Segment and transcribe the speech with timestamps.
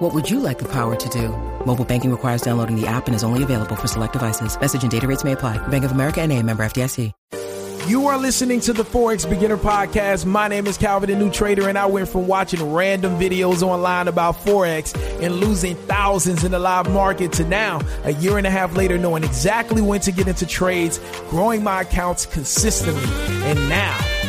[0.00, 1.28] What would you like the power to do?
[1.66, 4.58] Mobile banking requires downloading the app and is only available for select devices.
[4.58, 5.58] Message and data rates may apply.
[5.68, 7.12] Bank of America and a member FDIC.
[7.86, 10.24] You are listening to the Forex Beginner Podcast.
[10.24, 14.08] My name is Calvin, the new trader, and I went from watching random videos online
[14.08, 18.50] about Forex and losing thousands in the live market to now, a year and a
[18.50, 23.02] half later, knowing exactly when to get into trades, growing my accounts consistently.
[23.44, 23.98] And now,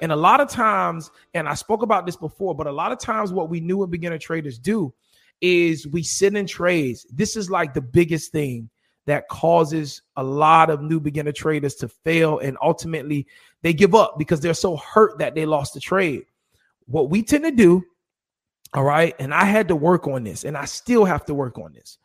[0.00, 2.98] And a lot of times, and I spoke about this before, but a lot of
[2.98, 4.92] times what we knew and beginner traders do
[5.40, 7.06] is we sit in trades.
[7.12, 8.70] This is like the biggest thing
[9.06, 13.26] that causes a lot of new beginner traders to fail and ultimately
[13.62, 16.24] they give up because they're so hurt that they lost the trade.
[16.86, 17.82] What we tend to do,
[18.74, 21.58] all right, and I had to work on this and I still have to work
[21.58, 21.96] on this.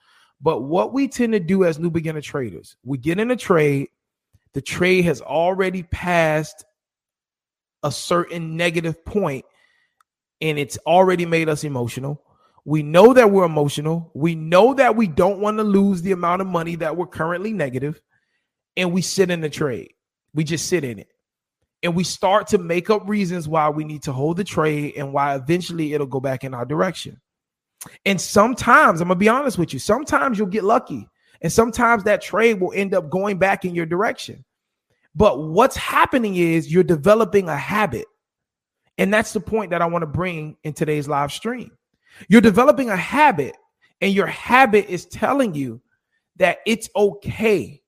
[0.42, 3.90] But what we tend to do as new beginner traders, we get in a trade,
[4.54, 6.64] the trade has already passed
[7.84, 9.46] a certain negative point
[10.44, 12.22] and it's already made us emotional.
[12.66, 14.12] We know that we're emotional.
[14.14, 17.54] We know that we don't want to lose the amount of money that we're currently
[17.54, 18.02] negative,
[18.76, 19.94] and we sit in the trade.
[20.34, 21.08] We just sit in it.
[21.82, 25.12] And we start to make up reasons why we need to hold the trade and
[25.12, 27.20] why eventually it'll go back in our direction.
[28.06, 31.08] And sometimes, I'm going to be honest with you, sometimes you'll get lucky.
[31.42, 34.46] And sometimes that trade will end up going back in your direction.
[35.16, 38.06] But what's happening is you're developing a habit.
[38.98, 41.72] And that's the point that I want to bring in today's live stream.
[42.28, 43.56] You're developing a habit,
[44.02, 45.82] and your habit is telling you
[46.38, 47.82] that it's okay.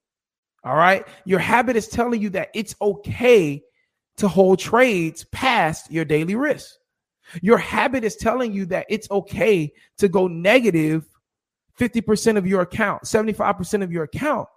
[0.63, 1.07] All right.
[1.25, 3.63] Your habit is telling you that it's okay
[4.17, 6.75] to hold trades past your daily risk.
[7.41, 11.07] Your habit is telling you that it's okay to go negative
[11.79, 14.47] 50% of your account, 75% of your account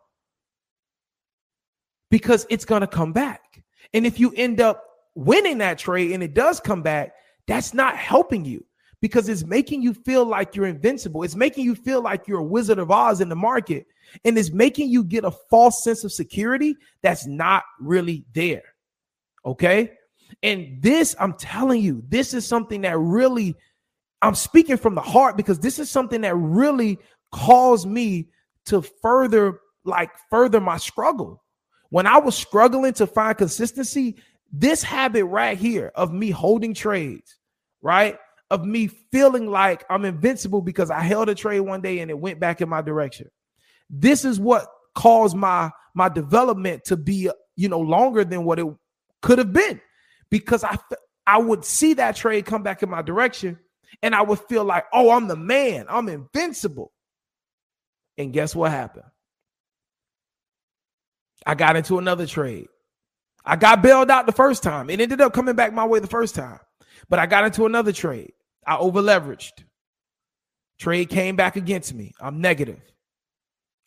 [2.10, 3.62] because it's going to come back.
[3.94, 7.12] And if you end up winning that trade and it does come back,
[7.46, 8.64] that's not helping you
[9.00, 11.22] because it's making you feel like you're invincible.
[11.22, 13.86] It's making you feel like you're a Wizard of Oz in the market.
[14.24, 18.74] And it's making you get a false sense of security that's not really there.
[19.44, 19.92] Okay.
[20.42, 23.54] And this, I'm telling you, this is something that really,
[24.20, 26.98] I'm speaking from the heart because this is something that really
[27.32, 28.28] caused me
[28.66, 31.42] to further, like, further my struggle.
[31.90, 34.16] When I was struggling to find consistency,
[34.52, 37.36] this habit right here of me holding trades,
[37.82, 38.18] right?
[38.50, 42.18] Of me feeling like I'm invincible because I held a trade one day and it
[42.18, 43.30] went back in my direction.
[43.90, 48.66] This is what caused my my development to be, you know, longer than what it
[49.22, 49.80] could have been
[50.30, 50.78] because I
[51.26, 53.58] I would see that trade come back in my direction
[54.02, 55.86] and I would feel like, "Oh, I'm the man.
[55.88, 56.92] I'm invincible."
[58.16, 59.06] And guess what happened?
[61.48, 62.68] I got into another trade.
[63.42, 64.90] I got bailed out the first time.
[64.90, 66.60] It ended up coming back my way the first time.
[67.08, 68.32] But I got into another trade.
[68.66, 69.64] I overleveraged.
[70.78, 72.12] Trade came back against me.
[72.20, 72.82] I'm negative.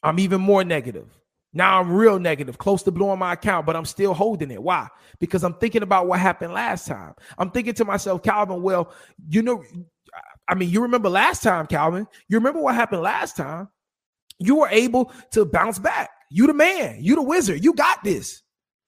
[0.01, 1.07] I'm even more negative.
[1.53, 4.63] Now I'm real negative, close to blowing my account, but I'm still holding it.
[4.63, 4.87] Why?
[5.19, 7.13] Because I'm thinking about what happened last time.
[7.37, 8.91] I'm thinking to myself, Calvin, well,
[9.29, 9.63] you know,
[10.47, 12.07] I mean, you remember last time, Calvin.
[12.27, 13.69] You remember what happened last time.
[14.39, 16.09] You were able to bounce back.
[16.31, 17.03] You the man.
[17.03, 17.63] You the wizard.
[17.63, 18.41] You got this.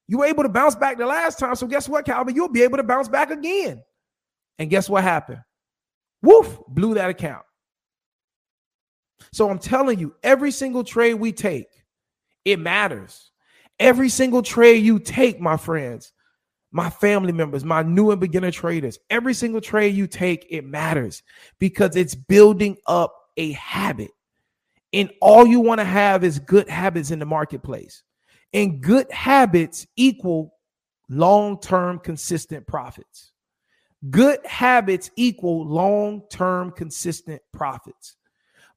[0.08, 1.56] You were able to bounce back the last time.
[1.56, 2.36] So guess what, Calvin?
[2.36, 3.84] You'll be able to bounce back again.
[4.60, 5.42] And guess what happened?
[6.22, 7.44] Woof, blew that account.
[9.34, 11.68] So I'm telling you, every single trade we take,
[12.46, 13.32] it matters.
[13.80, 16.14] Every single trade you take, my friends,
[16.72, 21.24] my family members, my new and beginner traders, every single trade you take, it matters
[21.60, 24.12] because it's building up a habit.
[24.94, 28.04] And all you want to have is good habits in the marketplace.
[28.54, 30.54] And good habits equal
[31.10, 33.32] long term consistent profits.
[34.10, 38.16] Good habits equal long term consistent profits.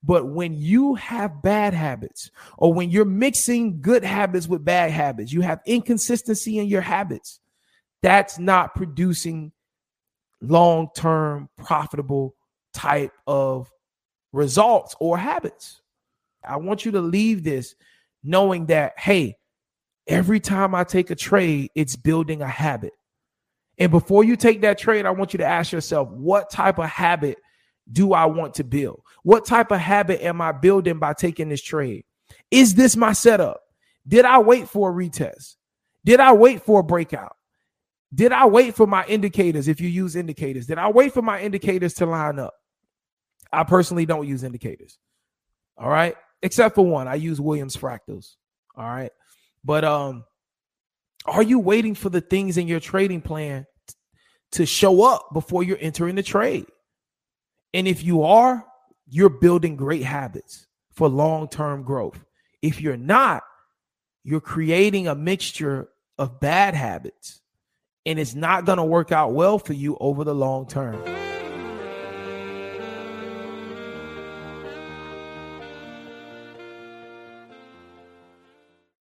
[0.02, 5.32] But when you have bad habits, or when you're mixing good habits with bad habits,
[5.32, 7.40] you have inconsistency in your habits,
[8.02, 9.52] that's not producing
[10.40, 12.36] long term profitable
[12.72, 13.70] type of
[14.32, 15.80] results or habits.
[16.46, 17.74] I want you to leave this
[18.22, 19.36] knowing that, hey,
[20.06, 22.92] every time I take a trade, it's building a habit.
[23.78, 26.86] And before you take that trade, I want you to ask yourself, what type of
[26.86, 27.38] habit
[27.92, 29.02] do I want to build?
[29.22, 32.04] What type of habit am I building by taking this trade?
[32.50, 33.60] Is this my setup?
[34.08, 35.56] Did I wait for a retest?
[36.04, 37.36] Did I wait for a breakout?
[38.14, 39.68] Did I wait for my indicators?
[39.68, 42.54] If you use indicators, did I wait for my indicators to line up?
[43.52, 44.98] I personally don't use indicators.
[45.76, 46.16] All right.
[46.42, 48.34] Except for one, I use Williams fractals.
[48.76, 49.12] All right.
[49.64, 50.24] But um,
[51.24, 53.94] are you waiting for the things in your trading plan t-
[54.52, 56.66] to show up before you're entering the trade?
[57.74, 58.64] And if you are,
[59.08, 62.24] you're building great habits for long term growth.
[62.62, 63.42] If you're not,
[64.24, 67.40] you're creating a mixture of bad habits,
[68.04, 71.25] and it's not going to work out well for you over the long term.